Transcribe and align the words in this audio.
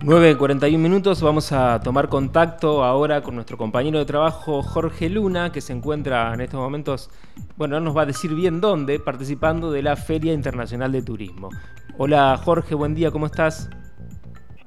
9.41 0.00 0.78
minutos, 0.78 1.22
vamos 1.22 1.52
a 1.52 1.80
tomar 1.80 2.08
contacto 2.08 2.84
ahora 2.84 3.22
con 3.22 3.34
nuestro 3.34 3.56
compañero 3.56 3.98
de 3.98 4.04
trabajo 4.04 4.62
Jorge 4.62 5.08
Luna, 5.08 5.50
que 5.50 5.62
se 5.62 5.72
encuentra 5.72 6.34
en 6.34 6.42
estos 6.42 6.60
momentos, 6.60 7.10
bueno, 7.56 7.80
no 7.80 7.86
nos 7.86 7.96
va 7.96 8.02
a 8.02 8.06
decir 8.06 8.34
bien 8.34 8.60
dónde, 8.60 9.00
participando 9.00 9.72
de 9.72 9.82
la 9.82 9.96
Feria 9.96 10.34
Internacional 10.34 10.92
de 10.92 11.00
Turismo. 11.00 11.48
Hola 11.96 12.36
Jorge, 12.36 12.74
buen 12.74 12.94
día, 12.94 13.10
¿cómo 13.10 13.24
estás? 13.24 13.70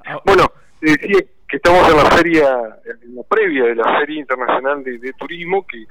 Ah, 0.04 0.18
bueno, 0.26 0.46
decía 0.80 1.20
que 1.48 1.56
estamos 1.56 1.88
en 1.88 1.96
la 1.96 2.04
feria, 2.06 2.58
en 3.04 3.14
la 3.14 3.22
previa 3.22 3.64
de 3.66 3.76
la 3.76 4.00
Feria 4.00 4.18
Internacional 4.18 4.82
de, 4.82 5.12
Turismo, 5.16 5.64
que 5.64 5.84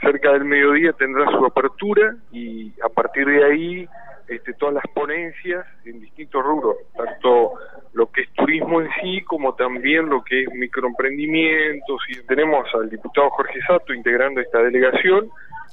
cerca 0.00 0.32
del 0.32 0.44
mediodía 0.44 0.92
tendrá 0.92 1.28
su 1.32 1.44
apertura 1.44 2.14
y 2.30 2.72
a 2.80 2.88
partir 2.88 3.26
de 3.26 3.44
ahí 3.44 3.88
este, 4.34 4.54
todas 4.54 4.74
las 4.74 4.84
ponencias 4.94 5.66
en 5.84 6.00
distintos 6.00 6.42
rubros, 6.44 6.76
tanto 6.96 7.54
lo 7.92 8.10
que 8.10 8.22
es 8.22 8.30
turismo 8.32 8.80
en 8.80 8.88
sí 9.00 9.22
como 9.22 9.54
también 9.54 10.08
lo 10.08 10.22
que 10.22 10.42
es 10.42 10.48
microemprendimientos 10.52 12.00
y 12.08 12.26
tenemos 12.26 12.66
al 12.74 12.88
diputado 12.88 13.30
Jorge 13.30 13.60
Sato 13.66 13.92
integrando 13.92 14.40
esta 14.40 14.62
delegación 14.62 15.30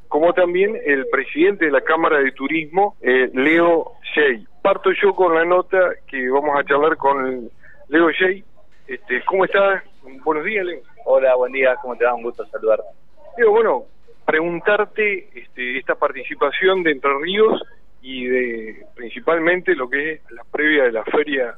como 0.10 0.34
también 0.34 0.76
el 0.86 1.08
presidente 1.08 1.66
de 1.66 1.72
la 1.72 1.82
Cámara 1.82 2.18
de 2.18 2.32
Turismo, 2.32 2.98
eh, 3.00 3.30
Leo 3.32 3.94
Shea. 4.16 4.40
Parto 4.62 4.92
yo 4.92 5.14
con 5.14 5.36
la 5.36 5.46
nota 5.46 5.78
que 6.08 6.30
vamos 6.30 6.60
a 6.60 6.64
charlar 6.66 6.98
con 6.98 7.50
Leo 7.88 8.10
Shea. 8.10 8.44
Este, 8.88 9.24
¿Cómo 9.26 9.46
estás? 9.46 9.84
Buenos 10.24 10.44
días, 10.44 10.66
Leo. 10.66 10.82
Hola, 11.06 11.36
buen 11.36 11.54
día, 11.54 11.76
¿cómo 11.82 11.96
te 11.96 12.06
va? 12.06 12.16
Un 12.16 12.24
gusto 12.24 12.44
saludarte. 12.48 12.88
Leo, 13.38 13.52
bueno, 13.52 13.84
preguntarte 14.26 15.30
este, 15.40 15.78
esta 15.78 15.94
participación 15.94 16.82
de 16.82 16.92
Entre 16.92 17.12
Ríos 17.22 17.62
y 18.02 18.26
de 18.28 18.86
principalmente 18.96 19.76
lo 19.76 19.90
que 19.90 20.14
es 20.14 20.32
la 20.32 20.44
previa 20.44 20.84
de 20.86 20.92
la 20.92 21.04
Feria 21.04 21.56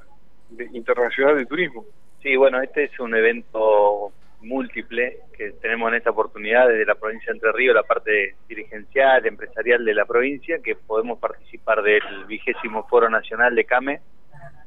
Internacional 0.74 1.38
de 1.38 1.46
Turismo. 1.46 1.86
Sí, 2.22 2.36
bueno, 2.36 2.62
este 2.62 2.86
es 2.86 3.00
un 3.00 3.16
evento 3.16 4.12
múltiple 4.42 5.18
que 5.38 5.52
tenemos 5.62 5.90
en 5.90 5.98
esta 5.98 6.10
oportunidad 6.10 6.68
desde 6.68 6.86
la 6.86 6.96
provincia 6.96 7.32
de 7.32 7.38
Entre 7.38 7.52
Ríos, 7.52 7.76
la 7.76 7.84
parte 7.84 8.36
dirigencial, 8.48 9.26
empresarial 9.26 9.86
de 9.86 9.94
la 9.94 10.06
provincia, 10.06 10.60
que 10.64 10.76
podemos 10.76 11.20
participar 11.20 11.82
del 11.84 12.02
vigésimo 12.28 12.88
Foro 12.88 13.10
Nacional 13.10 13.56
de 13.56 13.66
CAME, 13.66 14.02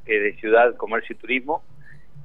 de 0.05 0.33
Ciudad, 0.39 0.75
Comercio 0.75 1.15
y 1.15 1.19
Turismo, 1.19 1.63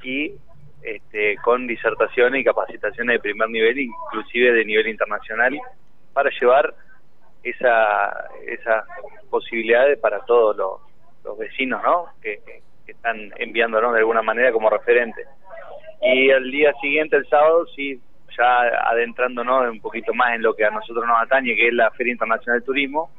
y 0.02 0.34
este, 0.82 1.36
con 1.42 1.66
disertaciones 1.66 2.40
y 2.40 2.44
capacitaciones 2.44 3.14
de 3.14 3.20
primer 3.20 3.50
nivel, 3.50 3.78
inclusive 3.78 4.52
de 4.52 4.64
nivel 4.64 4.88
internacional, 4.88 5.58
para 6.12 6.30
llevar 6.30 6.74
esa, 7.42 8.28
esa 8.46 8.84
posibilidades 9.30 9.98
para 9.98 10.20
todos 10.20 10.56
los, 10.56 11.38
vecinos, 11.38 11.80
¿no? 11.82 12.06
Que, 12.20 12.41
están 12.86 13.32
enviándonos 13.36 13.92
de 13.92 14.00
alguna 14.00 14.20
manera 14.20 14.50
como 14.50 14.69
referente. 14.69 15.24
Y 16.02 16.28
el 16.28 16.50
día 16.50 16.72
siguiente, 16.80 17.16
el 17.16 17.28
sábado, 17.28 17.64
sí, 17.77 18.00
ya 18.36 18.62
adentrándonos 18.91 19.70
un 19.70 19.80
poquito 19.80 20.12
más 20.12 20.34
en 20.34 20.42
lo 20.42 20.55
que 20.55 20.64
a 20.64 20.70
nosotros 20.70 21.06
nos 21.06 21.22
atañe, 21.22 21.55
que 21.55 21.69
es 21.69 21.74
la 21.74 21.92
Feria 21.92 22.12
Internacional 22.12 22.58
de 22.58 22.66
Turismo, 22.66 23.10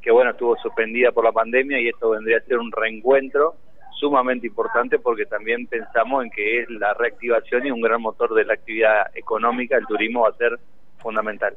que 0.00 0.12
bueno, 0.12 0.30
estuvo 0.30 0.56
suspendida 0.58 1.10
por 1.10 1.24
la 1.24 1.32
pandemia 1.32 1.80
y 1.80 1.88
esto 1.88 2.10
vendría 2.10 2.38
a 2.38 2.42
ser 2.42 2.58
un 2.58 2.70
reencuentro 2.70 3.56
sumamente 3.98 4.46
importante 4.46 4.98
porque 4.98 5.26
también 5.26 5.66
pensamos 5.66 6.24
en 6.24 6.30
que 6.30 6.60
es 6.60 6.70
la 6.70 6.94
reactivación 6.94 7.66
y 7.66 7.70
un 7.72 7.80
gran 7.80 8.00
motor 8.00 8.32
de 8.34 8.44
la 8.44 8.54
actividad 8.54 9.06
económica, 9.14 9.76
el 9.76 9.86
turismo 9.86 10.22
va 10.22 10.28
a 10.28 10.34
ser 10.34 10.58
fundamental. 10.98 11.54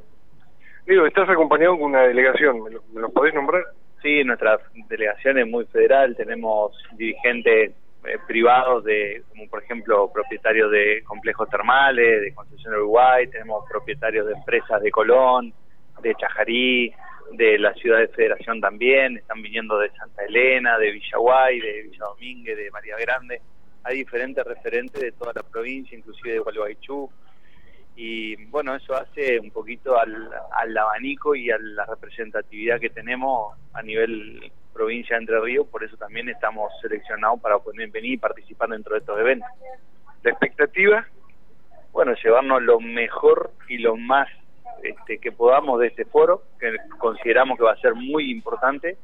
Digo, 0.86 1.06
estás 1.06 1.30
acompañado 1.30 1.78
con 1.78 1.92
una 1.92 2.02
delegación, 2.02 2.62
¿me 2.62 3.00
lo, 3.00 3.10
podés 3.10 3.34
nombrar? 3.34 3.64
Sí, 4.02 4.24
nuestra 4.24 4.60
delegación 4.90 5.38
es 5.38 5.48
muy 5.48 5.66
federal, 5.66 6.16
tenemos 6.18 6.78
dirigentes 6.98 7.72
eh, 8.06 8.18
privados 8.28 8.84
de, 8.84 9.24
como 9.30 9.48
por 9.48 9.64
ejemplo, 9.64 10.12
propietarios 10.12 10.70
de 10.72 11.02
complejos 11.06 11.50
termales, 11.50 12.22
de 12.22 12.34
Concesión 12.34 12.74
Uruguay, 12.74 13.28
tenemos 13.28 13.64
propietarios 13.70 14.28
de 14.28 14.34
empresas 14.34 14.82
de 14.82 14.92
Colón, 14.92 15.54
de 16.02 16.14
Chajarí, 16.16 16.94
de 17.32 17.58
la 17.60 17.74
ciudad 17.76 18.00
de 18.00 18.10
Federación 18.10 18.60
también, 18.60 19.16
están 19.16 19.42
viniendo 19.42 19.80
de 19.80 19.90
Santa 19.92 20.26
Elena, 20.26 20.78
de 20.78 20.92
Villaguay, 20.92 21.62
de 21.62 21.84
Villa 21.84 22.06
Domínguez, 22.10 22.58
de 22.58 22.72
María 22.72 22.98
Grande, 22.98 23.40
hay 23.84 23.98
diferentes 23.98 24.44
referentes 24.46 25.02
de 25.02 25.12
toda 25.12 25.34
la 25.34 25.44
provincia, 25.44 25.98
inclusive 25.98 26.34
de 26.34 26.40
Gualeguaychú, 26.40 27.10
y 27.96 28.36
bueno, 28.46 28.76
eso 28.76 28.96
hace 28.96 29.40
un 29.40 29.52
poquito 29.52 30.00
al, 30.00 30.30
al, 30.52 30.78
abanico 30.78 31.36
y 31.36 31.52
a 31.52 31.58
la 31.60 31.86
representatividad 31.86 32.80
que 32.80 32.90
tenemos 32.90 33.56
a 33.74 33.82
nivel 33.84 34.52
provincia 34.74 35.16
de 35.16 35.22
Entre 35.22 35.40
Ríos, 35.40 35.68
por 35.68 35.84
eso 35.84 35.96
también 35.98 36.28
estamos 36.30 36.72
seleccionados 36.82 37.40
para 37.40 37.60
poder 37.60 37.90
venir 37.92 38.14
y 38.14 38.18
participar 38.18 38.70
dentro 38.70 38.94
de 38.94 39.00
estos 39.02 39.20
eventos. 39.20 39.48
¿La 40.24 40.32
expectativa? 40.32 41.06
Bueno, 41.92 42.14
llevarnos 42.24 42.64
lo 42.64 42.80
mejor 42.80 43.52
y 43.70 43.78
lo 43.78 43.96
más 43.96 44.28
este, 44.82 45.20
que 45.20 45.32
podamos 45.32 45.80
de 45.80 45.88
este 45.88 46.06
foro, 46.06 46.44
que 46.60 46.76
consideramos 46.98 47.58
que 47.58 47.64
va 47.64 47.74
a 47.74 47.78
ser 47.78 47.94
muy 47.94 48.32
importante, 48.32 48.98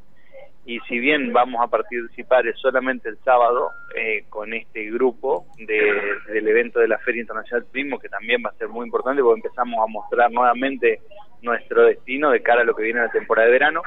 y 0.70 0.80
si 0.82 1.00
bien 1.00 1.34
vamos 1.34 1.60
a 1.64 1.68
participar 1.68 2.46
solamente 2.58 3.10
el 3.10 3.18
sábado 3.24 3.72
eh, 3.96 4.26
con 4.30 4.54
este 4.54 4.92
grupo 4.92 5.48
del 5.58 6.48
evento 6.48 6.80
de 6.80 6.88
la 6.88 7.00
Feria 7.00 7.22
Internacional 7.22 7.64
de 7.64 7.70
Turismo, 7.72 7.98
que 7.98 8.08
también 8.08 8.44
va 8.46 8.52
a 8.52 8.54
ser 8.54 8.68
muy 8.68 8.86
importante 8.86 9.24
porque 9.24 9.40
empezamos 9.40 9.80
a 9.84 9.92
mostrar 9.92 10.32
nuevamente 10.32 11.02
nuestro 11.42 11.86
destino 11.86 12.30
de 12.30 12.44
cara 12.44 12.62
a 12.62 12.66
lo 12.66 12.76
que 12.76 12.84
viene 12.84 13.00
la 13.00 13.10
temporada 13.10 13.48
de 13.48 13.54
verano. 13.54 13.82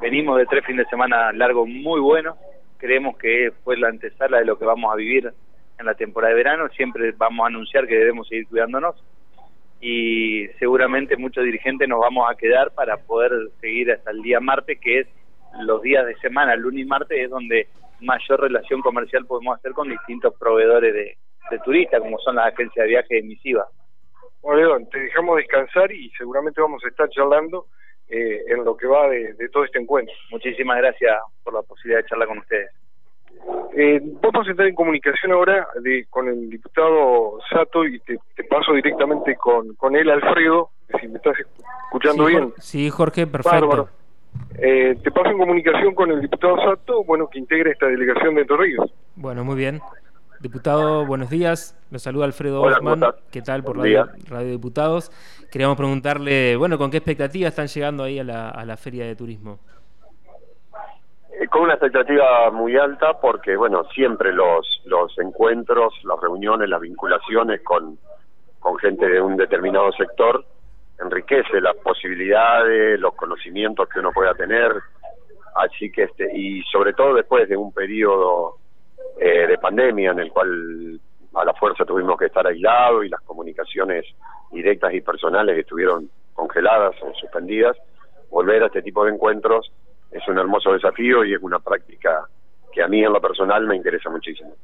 Venimos 0.00 0.38
de 0.38 0.46
tres 0.46 0.64
fines 0.64 0.86
de 0.86 0.90
semana 0.90 1.32
largos 1.32 1.68
muy 1.68 2.00
buenos, 2.00 2.38
creemos 2.78 3.18
que 3.18 3.52
fue 3.62 3.76
la 3.76 3.88
antesala 3.88 4.38
de 4.38 4.46
lo 4.46 4.58
que 4.58 4.64
vamos 4.64 4.90
a 4.90 4.96
vivir 4.96 5.30
en 5.78 5.84
la 5.84 5.94
temporada 5.96 6.30
de 6.30 6.42
verano, 6.42 6.70
siempre 6.70 7.12
vamos 7.12 7.44
a 7.44 7.48
anunciar 7.48 7.86
que 7.86 7.98
debemos 7.98 8.26
seguir 8.26 8.46
cuidándonos 8.46 8.96
y 9.82 10.46
seguramente 10.58 11.18
muchos 11.18 11.44
dirigentes 11.44 11.86
nos 11.90 12.00
vamos 12.00 12.26
a 12.30 12.36
quedar 12.36 12.70
para 12.70 12.96
poder 12.96 13.32
seguir 13.60 13.92
hasta 13.92 14.12
el 14.12 14.22
día 14.22 14.40
martes, 14.40 14.78
que 14.80 15.00
es 15.00 15.08
los 15.60 15.82
días 15.82 16.06
de 16.06 16.14
semana, 16.16 16.56
lunes 16.56 16.82
y 16.82 16.84
martes, 16.84 17.18
es 17.18 17.30
donde 17.30 17.68
mayor 18.00 18.40
relación 18.40 18.80
comercial 18.80 19.26
podemos 19.26 19.56
hacer 19.56 19.72
con 19.72 19.88
distintos 19.88 20.34
proveedores 20.38 20.92
de, 20.94 21.16
turistas, 21.64 22.00
como 22.00 22.18
son 22.18 22.36
las 22.36 22.52
agencias 22.52 22.84
de 22.84 22.88
viaje 22.88 23.18
emisivas. 23.18 23.66
Bueno, 24.40 24.78
te 24.90 24.98
dejamos 24.98 25.36
descansar 25.36 25.92
y 25.92 26.10
seguramente 26.16 26.62
vamos 26.62 26.82
a 26.82 26.88
estar 26.88 27.08
charlando 27.10 27.66
eh, 28.08 28.40
en 28.48 28.64
lo 28.64 28.74
que 28.74 28.86
va 28.86 29.08
de, 29.08 29.48
todo 29.52 29.64
este 29.64 29.78
encuentro. 29.78 30.14
Muchísimas 30.30 30.78
gracias 30.78 31.14
por 31.44 31.52
la 31.52 31.62
posibilidad 31.62 32.02
de 32.02 32.08
charlar 32.08 32.28
con 32.28 32.38
ustedes. 32.38 32.70
Eh, 33.76 34.00
vamos 34.22 34.46
a 34.46 34.50
entrar 34.50 34.68
en 34.68 34.74
comunicación 34.74 35.32
ahora 35.32 35.68
de, 35.82 36.06
con 36.08 36.28
el 36.28 36.48
diputado 36.48 37.38
Sato 37.50 37.84
y 37.84 38.00
te, 38.00 38.18
paso 38.48 38.72
directamente 38.72 39.36
con, 39.36 39.74
con 39.74 39.94
él, 39.94 40.08
Alfredo, 40.10 40.70
si 41.00 41.08
me 41.08 41.18
estás 41.18 41.34
escuchando 41.84 42.26
bien. 42.26 42.54
Sí, 42.58 42.88
Jorge, 42.88 43.26
perfecto. 43.26 43.90
Eh, 44.58 44.96
te 45.02 45.10
paso 45.10 45.30
en 45.30 45.38
comunicación 45.38 45.94
con 45.94 46.10
el 46.10 46.20
diputado 46.20 46.56
Sato, 46.58 47.04
bueno, 47.04 47.28
que 47.28 47.38
integra 47.38 47.70
esta 47.70 47.86
delegación 47.86 48.34
de 48.34 48.42
Entre 48.42 48.56
Ríos. 48.56 48.92
Bueno, 49.16 49.44
muy 49.44 49.56
bien. 49.56 49.80
Diputado, 50.40 51.06
buenos 51.06 51.30
días. 51.30 51.78
Nos 51.90 52.02
saluda 52.02 52.24
Alfredo 52.24 52.62
Osman. 52.62 53.00
¿Qué 53.30 53.42
tal 53.42 53.62
por 53.62 53.78
Radio, 53.78 54.08
Radio, 54.28 54.50
Diputados? 54.50 55.10
Queríamos 55.50 55.76
preguntarle, 55.76 56.56
bueno, 56.56 56.78
¿con 56.78 56.90
qué 56.90 56.96
expectativas 56.96 57.50
están 57.50 57.68
llegando 57.68 58.02
ahí 58.02 58.18
a 58.18 58.24
la, 58.24 58.50
a 58.50 58.64
la 58.64 58.76
Feria 58.76 59.06
de 59.06 59.14
Turismo? 59.14 59.60
Eh, 61.40 61.46
con 61.48 61.62
una 61.62 61.74
expectativa 61.74 62.50
muy 62.50 62.76
alta 62.76 63.20
porque, 63.20 63.56
bueno, 63.56 63.84
siempre 63.94 64.32
los, 64.32 64.66
los 64.84 65.16
encuentros, 65.18 65.94
las 66.04 66.20
reuniones, 66.20 66.68
las 66.68 66.80
vinculaciones 66.80 67.62
con, 67.62 67.98
con 68.58 68.76
gente 68.78 69.08
de 69.08 69.20
un 69.20 69.36
determinado 69.36 69.92
sector 69.92 70.44
enriquece 71.02 71.60
las 71.60 71.76
posibilidades, 71.76 72.98
los 72.98 73.14
conocimientos 73.14 73.88
que 73.88 74.00
uno 74.00 74.12
pueda 74.12 74.34
tener, 74.34 74.72
así 75.56 75.90
que 75.90 76.04
este 76.04 76.30
y 76.34 76.62
sobre 76.64 76.92
todo 76.94 77.14
después 77.14 77.48
de 77.48 77.56
un 77.56 77.72
periodo 77.72 78.56
eh, 79.18 79.46
de 79.46 79.58
pandemia 79.58 80.12
en 80.12 80.20
el 80.20 80.30
cual 80.32 81.00
a 81.34 81.44
la 81.44 81.54
fuerza 81.54 81.84
tuvimos 81.84 82.18
que 82.18 82.26
estar 82.26 82.46
aislados 82.46 83.04
y 83.04 83.08
las 83.08 83.20
comunicaciones 83.22 84.04
directas 84.50 84.92
y 84.94 85.00
personales 85.00 85.58
estuvieron 85.58 86.08
congeladas 86.34 86.94
o 87.02 87.12
suspendidas, 87.14 87.76
volver 88.30 88.62
a 88.62 88.66
este 88.66 88.82
tipo 88.82 89.04
de 89.04 89.12
encuentros 89.12 89.70
es 90.10 90.26
un 90.28 90.38
hermoso 90.38 90.72
desafío 90.72 91.24
y 91.24 91.34
es 91.34 91.42
una 91.42 91.58
práctica 91.58 92.28
que 92.72 92.82
a 92.82 92.88
mí 92.88 93.02
en 93.02 93.12
lo 93.12 93.20
personal 93.20 93.66
me 93.66 93.76
interesa 93.76 94.10
muchísimo. 94.10 94.54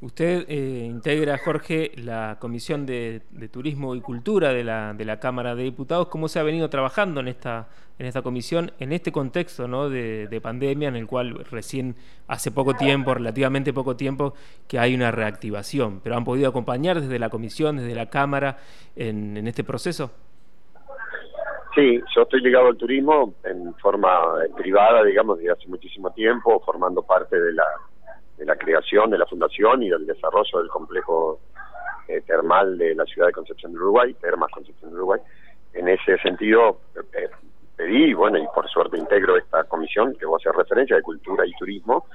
Usted 0.00 0.44
eh, 0.48 0.84
integra, 0.84 1.38
Jorge, 1.38 1.92
la 1.96 2.36
Comisión 2.38 2.84
de, 2.84 3.22
Turismo 3.50 3.94
y 3.94 4.00
Cultura 4.00 4.52
de 4.52 4.62
la, 4.62 4.92
de 4.92 5.04
la 5.04 5.18
Cámara 5.18 5.54
de 5.54 5.62
Diputados. 5.62 6.08
¿Cómo 6.08 6.28
se 6.28 6.38
ha 6.38 6.42
venido 6.42 6.68
trabajando 6.68 7.20
en 7.20 7.28
esta, 7.28 7.68
en 7.98 8.06
esta 8.06 8.20
comisión, 8.20 8.72
en 8.78 8.92
este 8.92 9.12
contexto 9.12 9.66
¿no? 9.66 9.88
de, 9.88 10.40
pandemia, 10.42 10.88
en 10.88 10.96
el 10.96 11.06
cual 11.06 11.44
recién 11.50 11.96
hace 12.28 12.50
poco 12.50 12.74
tiempo, 12.74 13.14
relativamente 13.14 13.72
poco 13.72 13.96
tiempo, 13.96 14.34
que 14.68 14.78
hay 14.78 14.94
una 14.94 15.10
reactivación? 15.10 16.00
¿Pero 16.00 16.16
han 16.16 16.24
podido 16.24 16.50
acompañar 16.50 17.00
desde 17.00 17.18
la 17.18 17.30
comisión, 17.30 17.78
desde 17.78 17.94
la 17.94 18.10
Cámara, 18.10 18.58
en, 18.96 19.38
en 19.38 19.48
este 19.48 19.64
proceso? 19.64 20.10
Sí, 21.74 22.00
yo 22.14 22.22
estoy 22.22 22.40
ligado 22.40 22.68
al 22.68 22.76
turismo 22.76 23.34
en 23.42 23.74
forma 23.74 24.08
privada, 24.56 25.02
digamos, 25.02 25.38
desde 25.38 25.52
hace 25.52 25.68
muchísimo 25.68 26.10
tiempo, 26.10 26.60
formando 26.64 27.02
parte 27.02 27.40
de 27.40 27.52
la 27.52 27.66
de 28.36 28.44
la 28.44 28.56
creación 28.56 29.10
de 29.10 29.18
la 29.18 29.26
fundación 29.26 29.82
y 29.82 29.90
del 29.90 30.06
desarrollo 30.06 30.58
del 30.58 30.68
complejo 30.68 31.40
eh, 32.08 32.20
termal 32.22 32.76
de 32.76 32.94
la 32.94 33.04
ciudad 33.04 33.28
de 33.28 33.32
Concepción 33.32 33.72
de 33.72 33.78
Uruguay, 33.78 34.14
Termas 34.14 34.50
Concepción 34.50 34.90
de 34.90 34.96
Uruguay. 34.96 35.20
En 35.72 35.88
ese 35.88 36.18
sentido, 36.18 36.80
eh, 37.14 37.28
pedí, 37.76 38.12
bueno, 38.14 38.38
y 38.38 38.46
por 38.54 38.68
suerte 38.68 38.98
integro 38.98 39.36
esta 39.36 39.64
comisión 39.64 40.14
que 40.18 40.26
vos 40.26 40.42
hacer 40.42 40.56
referencia 40.56 40.96
de 40.96 41.02
cultura 41.02 41.46
y 41.46 41.52
turismo. 41.52 42.06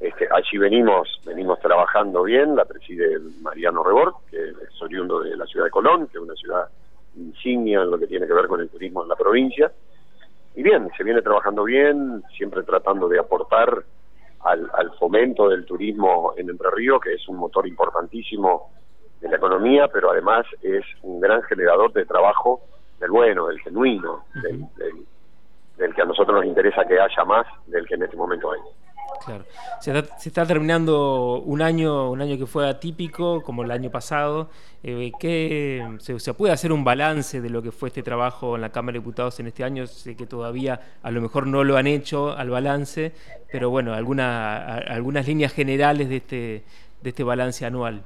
Este, 0.00 0.28
allí 0.30 0.58
venimos, 0.58 1.20
venimos 1.26 1.58
trabajando 1.60 2.22
bien, 2.22 2.54
la 2.54 2.64
preside 2.64 3.18
Mariano 3.42 3.82
Rebord, 3.82 4.14
que 4.30 4.38
es 4.38 4.82
oriundo 4.82 5.20
de 5.20 5.36
la 5.36 5.44
ciudad 5.46 5.66
de 5.66 5.70
Colón, 5.70 6.06
que 6.06 6.18
es 6.18 6.22
una 6.22 6.34
ciudad 6.34 6.68
insignia 7.18 7.82
en 7.82 7.90
lo 7.90 7.98
que 7.98 8.06
tiene 8.06 8.26
que 8.26 8.34
ver 8.34 8.46
con 8.46 8.60
el 8.60 8.68
turismo 8.68 9.02
en 9.02 9.08
la 9.08 9.16
provincia. 9.16 9.70
Y 10.54 10.62
bien, 10.62 10.90
se 10.96 11.04
viene 11.04 11.22
trabajando 11.22 11.64
bien, 11.64 12.22
siempre 12.36 12.62
tratando 12.62 13.08
de 13.08 13.18
aportar 13.18 13.84
al, 14.40 14.70
al 14.74 14.92
fomento 14.98 15.48
del 15.48 15.64
turismo 15.64 16.34
en 16.36 16.50
Entre 16.50 16.70
Ríos, 16.70 17.00
que 17.00 17.14
es 17.14 17.28
un 17.28 17.36
motor 17.36 17.66
importantísimo 17.66 18.70
de 19.20 19.28
la 19.28 19.36
economía, 19.36 19.88
pero 19.88 20.10
además 20.10 20.46
es 20.62 20.84
un 21.02 21.20
gran 21.20 21.42
generador 21.42 21.92
de 21.92 22.04
trabajo 22.04 22.62
del 23.00 23.10
bueno, 23.10 23.46
del 23.46 23.60
genuino, 23.60 24.24
del, 24.42 24.66
del, 25.76 25.94
que 25.94 26.02
a 26.02 26.04
nosotros 26.04 26.36
nos 26.36 26.46
interesa 26.46 26.84
que 26.84 27.00
haya 27.00 27.24
más 27.24 27.46
del 27.66 27.86
que 27.86 27.94
en 27.94 28.02
este 28.02 28.16
momento 28.16 28.52
hay. 28.52 28.60
Claro. 29.28 29.44
Se 29.80 30.28
está, 30.28 30.46
terminando 30.46 31.42
un 31.44 31.60
año, 31.60 32.10
un 32.10 32.22
año 32.22 32.38
que 32.38 32.46
fue 32.46 32.66
atípico, 32.66 33.42
como 33.42 33.62
el 33.62 33.70
año 33.70 33.90
pasado. 33.90 34.48
Eh, 34.82 35.12
¿qué, 35.20 35.86
se, 35.98 36.32
puede 36.32 36.54
hacer 36.54 36.72
un 36.72 36.82
balance 36.82 37.42
de 37.42 37.50
lo 37.50 37.60
que 37.62 37.70
fue 37.70 37.88
este 37.88 38.02
trabajo 38.02 38.54
en 38.54 38.62
la 38.62 38.70
Cámara 38.70 38.94
de 38.94 39.00
Diputados 39.00 39.38
en 39.40 39.48
este 39.48 39.64
año? 39.64 39.86
Sé 39.86 40.16
que 40.16 40.24
todavía 40.24 40.80
a 41.02 41.10
lo 41.10 41.20
mejor 41.20 41.46
no 41.46 41.62
lo 41.62 41.76
han 41.76 41.86
hecho 41.86 42.34
al 42.34 42.48
balance, 42.48 43.12
pero 43.52 43.68
bueno, 43.68 43.92
alguna, 43.92 44.78
algunas 44.78 45.28
líneas 45.28 45.52
generales 45.52 46.08
de 46.08 46.16
este, 46.16 46.64
de 47.02 47.10
este 47.10 47.22
balance 47.22 47.66
anual. 47.66 48.02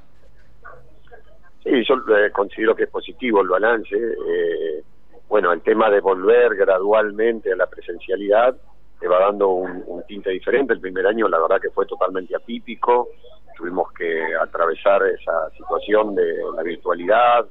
Sí, 1.63 1.71
yo 1.87 1.95
eh, 2.17 2.31
considero 2.33 2.75
que 2.75 2.83
es 2.83 2.89
positivo 2.89 3.41
el 3.41 3.47
balance. 3.47 3.95
Eh, 3.95 4.83
bueno, 5.29 5.53
el 5.53 5.61
tema 5.61 5.89
de 5.89 6.01
volver 6.01 6.53
gradualmente 6.55 7.53
a 7.53 7.55
la 7.55 7.67
presencialidad 7.67 8.57
te 9.03 9.09
va 9.09 9.19
dando 9.19 9.49
un, 9.49 10.01
tinte 10.07 10.29
diferente. 10.29 10.71
El 10.71 10.79
primer 10.79 11.05
año, 11.05 11.27
la 11.27 11.37
verdad, 11.37 11.59
que 11.59 11.71
fue 11.71 11.85
totalmente 11.85 12.33
atípico. 12.33 13.09
Tuvimos 13.57 13.91
que 13.91 14.33
atravesar 14.41 15.05
esa 15.07 15.49
situación 15.57 16.15
de 16.15 16.37
la 16.55 16.63
virtualidad, 16.63 17.45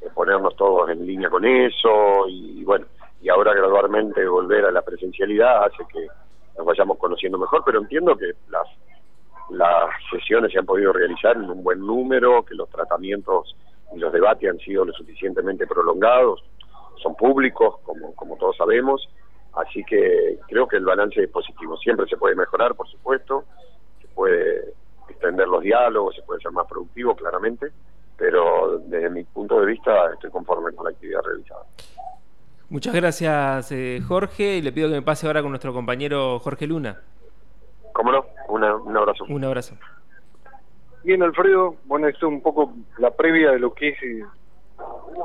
de 0.00 0.10
ponernos 0.10 0.56
todos 0.56 0.90
en 0.90 1.06
línea 1.06 1.30
con 1.30 1.44
eso 1.44 2.26
y, 2.28 2.64
bueno, 2.64 2.86
y 3.22 3.28
ahora 3.28 3.54
gradualmente 3.54 4.26
volver 4.26 4.64
a 4.64 4.72
la 4.72 4.82
presencialidad 4.82 5.66
hace 5.66 5.84
que 5.92 6.04
nos 6.56 6.66
vayamos 6.66 6.98
conociendo 6.98 7.38
mejor, 7.38 7.62
pero 7.64 7.80
entiendo 7.80 8.16
que 8.16 8.32
las 8.48 8.66
las 9.50 9.88
sesiones 10.10 10.52
se 10.52 10.58
han 10.58 10.66
podido 10.66 10.92
realizar 10.92 11.36
en 11.36 11.48
un 11.48 11.62
buen 11.62 11.78
número, 11.78 12.44
que 12.44 12.56
los 12.56 12.68
tratamientos 12.68 13.56
y 13.94 13.98
los 13.98 14.12
debates 14.12 14.50
han 14.50 14.58
sido 14.58 14.84
lo 14.84 14.92
suficientemente 14.92 15.66
prolongados, 15.66 16.44
son 17.00 17.14
públicos, 17.14 17.76
como, 17.84 18.14
como 18.14 18.36
todos 18.36 18.56
sabemos, 18.56 19.08
así 19.60 19.84
que 19.84 20.38
creo 20.48 20.66
que 20.66 20.76
el 20.76 20.84
balance 20.84 21.22
es 21.22 21.30
positivo. 21.30 21.76
Siempre 21.76 22.06
se 22.06 22.16
puede 22.16 22.34
mejorar, 22.34 22.74
por 22.74 22.88
supuesto, 22.88 23.44
se 24.00 24.08
puede 24.08 24.74
extender 25.08 25.48
los 25.48 25.62
diálogos, 25.62 26.14
se 26.14 26.22
puede 26.22 26.40
ser 26.40 26.52
más 26.52 26.66
productivo, 26.66 27.14
claramente, 27.14 27.72
pero 28.16 28.78
desde 28.78 29.10
mi 29.10 29.24
punto 29.24 29.60
de 29.60 29.66
vista 29.66 30.12
estoy 30.12 30.30
conforme 30.30 30.72
con 30.72 30.84
la 30.84 30.90
actividad 30.90 31.20
realizada. 31.22 31.64
Muchas 32.70 32.94
gracias, 32.94 33.72
eh, 33.72 34.00
Jorge, 34.06 34.58
y 34.58 34.62
le 34.62 34.72
pido 34.72 34.88
que 34.88 34.96
me 34.96 35.02
pase 35.02 35.26
ahora 35.26 35.40
con 35.40 35.50
nuestro 35.50 35.72
compañero 35.72 36.38
Jorge 36.38 36.66
Luna. 36.66 37.00
¿Cómo 37.92 38.12
no? 38.12 38.24
un 38.48 38.96
abrazo. 38.96 39.24
Un 39.28 39.44
abrazo. 39.44 39.76
Bien, 41.04 41.22
Alfredo, 41.22 41.76
bueno, 41.84 42.08
esto 42.08 42.26
es 42.26 42.32
un 42.32 42.42
poco 42.42 42.72
la 42.98 43.10
previa 43.10 43.52
de 43.52 43.58
lo 43.58 43.72
que 43.72 43.88
es 43.88 44.02
eh, 44.02 44.22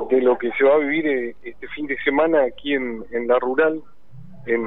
de 0.08 0.20
lo 0.20 0.38
que 0.38 0.50
se 0.52 0.64
va 0.64 0.74
a 0.74 0.78
vivir 0.78 1.06
eh, 1.06 1.36
este 1.42 1.68
fin 1.68 1.86
de 1.86 1.96
semana 2.02 2.42
aquí 2.44 2.74
en, 2.74 3.04
en 3.10 3.28
la 3.28 3.38
rural, 3.38 3.82
en, 4.46 4.64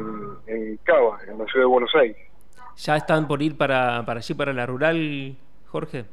en 0.47 0.77
Cava, 0.83 1.19
en 1.27 1.37
la 1.37 1.45
ciudad 1.45 1.63
de 1.63 1.65
Buenos 1.65 1.95
Aires. 1.95 2.17
¿Ya 2.77 2.95
están 2.95 3.27
por 3.27 3.41
ir 3.41 3.57
para, 3.57 4.03
para 4.05 4.19
allí, 4.19 4.33
para 4.33 4.53
la 4.53 4.65
rural, 4.65 5.35
Jorge? 5.67 6.05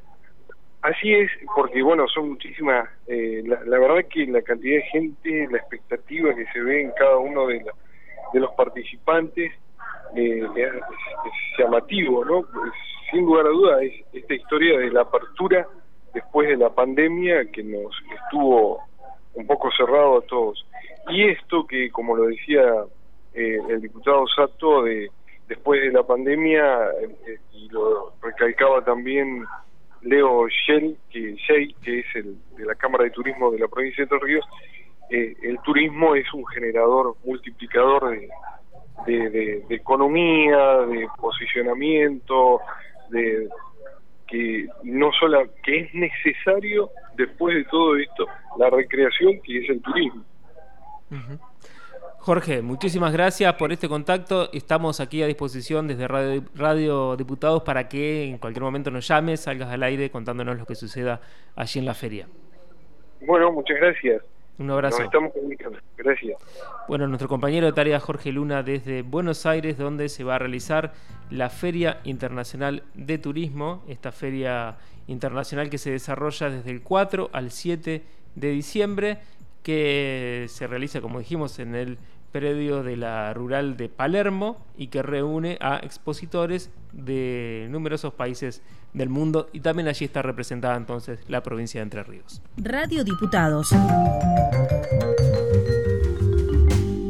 Así 0.83 1.15
es, 1.15 1.31
porque 1.57 1.83
bueno, 1.83 2.07
son 2.09 2.31
muchísimas, 2.31 2.89
eh, 3.07 3.43
la, 3.47 3.79
verdad 3.79 4.05
que 4.09 4.27
la 4.27 4.43
cantidad 4.43 4.77
de 4.77 4.83
gente, 4.91 5.49
la 5.51 5.59
expectativa 5.59 6.35
que 6.35 6.45
se 6.53 6.61
ve 6.61 6.83
en 6.83 6.91
cada 6.93 7.17
uno 7.17 7.47
de, 7.47 7.65
de 8.35 8.41
los 8.41 8.51
participantes 8.53 9.53
eh, 10.15 10.47
es, 10.57 10.73
llamativo, 11.59 12.25
¿no? 12.25 12.43
Pues, 12.43 12.73
sin 13.11 13.25
lugar 13.25 13.47
a 13.47 13.51
duda 13.51 13.83
es 13.83 13.93
esta 14.13 14.35
historia 14.35 14.79
de 14.79 14.91
la 14.91 15.03
apertura 15.03 15.67
después 16.13 16.49
de 16.49 16.57
la 16.57 16.71
pandemia 16.71 17.51
que 17.51 17.63
nos 17.63 17.95
estuvo 18.23 18.81
un 19.35 19.47
poco 19.47 19.71
cerrado 19.77 20.19
a 20.19 20.23
todos. 20.23 20.67
Y 21.09 21.29
esto 21.29 21.67
que, 21.67 21.91
como 21.91 22.17
lo 22.17 22.27
decía 22.27 22.63
eh, 23.35 23.59
el 23.69 23.81
diputado 23.81 24.27
Sato, 24.29 24.83
de 24.85 25.11
después 25.49 25.81
de 25.83 25.93
la 25.93 26.03
pandemia, 26.03 26.87
eh, 27.27 27.39
y 27.53 27.69
lo 27.69 28.15
recalcaba 28.23 28.85
también 28.85 29.45
Leo 30.03 30.47
Shell, 30.49 30.97
que, 31.11 31.37
que 31.83 31.99
es 32.01 32.07
el 32.15 32.37
de 32.57 32.65
la 32.65 32.75
Cámara 32.75 33.05
de 33.05 33.11
Turismo 33.11 33.51
de 33.51 33.59
la 33.59 33.69
provincia 33.69 34.05
de 34.05 34.15
Entre 34.15 34.19
Ríos, 34.29 34.45
eh, 35.11 35.35
el 35.43 35.59
turismo 35.61 36.15
es 36.15 36.33
un 36.33 36.47
generador 36.47 37.17
multiplicador 37.25 38.19
de, 39.07 39.31
de, 39.31 39.65
economía, 39.69 40.79
de 40.87 41.07
posicionamiento, 41.19 42.61
de 43.11 43.49
que 44.27 44.67
no 44.85 45.13
solo 45.13 45.45
que 45.63 45.81
es 45.81 45.95
necesario 45.95 46.91
después 47.17 47.55
de 47.55 47.65
todo 47.65 47.97
esto 47.97 48.27
la 48.59 48.71
recreación 48.71 49.41
que 49.43 49.59
es 49.59 49.71
el 49.71 49.83
turismo. 49.83 50.25
Jorge, 52.25 52.63
muchísimas 52.63 53.13
gracias 53.13 53.53
por 53.57 53.71
este 53.71 53.87
contacto. 53.87 54.49
Estamos 54.55 54.99
aquí 54.99 55.23
a 55.23 55.27
disposición 55.27 55.87
desde 55.87 56.09
Radio, 56.09 56.43
Radio, 56.55 57.17
Diputados 57.17 57.63
para 57.65 57.87
que 57.87 58.25
en 58.25 58.39
cualquier 58.39 58.63
momento 58.63 58.91
nos 58.91 59.07
llames, 59.07 59.41
salgas 59.41 59.69
al 59.69 59.83
aire 59.83 60.11
contándonos 60.11 60.57
lo 60.57 60.65
que 60.65 60.75
suceda 60.75 61.21
allí 61.55 61.81
en 61.81 61.85
la 61.85 61.93
feria. 61.93 62.27
Bueno, 63.21 63.53
muchas 63.53 63.77
gracias. 63.77 64.23
Un 64.59 64.71
abrazo. 64.71 65.01
Nos 65.01 65.05
estamos 65.05 65.35
comunicando. 65.35 65.79
Gracias. 65.99 66.39
Bueno, 66.89 67.07
nuestro 67.09 67.29
compañero 67.29 67.67
de 67.67 67.75
tarea 67.75 68.01
Jorge 68.01 68.33
Luna 68.33 68.63
desde 68.63 69.03
Buenos 69.03 69.45
Aires, 69.45 69.77
donde 69.77 70.09
se 70.09 70.25
va 70.25 70.37
a 70.37 70.39
realizar 70.39 70.95
la 71.29 71.51
Feria 71.51 72.01
Internacional 72.05 72.85
de 72.95 73.19
Turismo, 73.19 73.85
esta 73.87 74.13
feria 74.13 74.79
internacional 75.09 75.69
que 75.69 75.77
se 75.77 75.91
desarrolla 75.91 76.49
desde 76.49 76.71
el 76.71 76.81
4 76.81 77.29
al 77.35 77.51
7 77.51 78.03
de 78.35 78.49
diciembre, 78.49 79.19
que 79.63 80.45
se 80.49 80.67
realiza, 80.67 81.01
como 81.01 81.19
dijimos, 81.19 81.59
en 81.59 81.75
el 81.75 81.99
predio 82.35 82.83
de 82.83 82.97
la 82.97 83.33
rural 83.33 83.77
de 83.77 83.89
Palermo 83.89 84.57
y 84.77 84.89
que 84.89 85.03
reúne 85.03 85.57
a 85.61 85.77
expositores 85.77 86.69
de 86.93 87.69
numerosos 87.71 88.13
países 88.13 88.61
del 88.93 89.09
mundo 89.09 89.49
y 89.53 89.61
también 89.61 89.87
allí 89.87 90.05
está 90.05 90.21
representada 90.21 90.77
entonces 90.77 91.21
la 91.29 91.45
provincia 91.45 91.79
de 91.79 91.85
Entre 91.85 92.03
Ríos. 92.03 92.43
Radio 92.57 93.05
Diputados. 93.05 93.71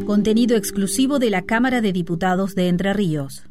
Contenido 0.04 0.58
exclusivo 0.58 1.18
de 1.18 1.30
la 1.30 1.40
Cámara 1.40 1.80
de 1.80 1.94
Diputados 1.94 2.54
de 2.54 2.68
Entre 2.68 2.92
Ríos. 2.92 3.44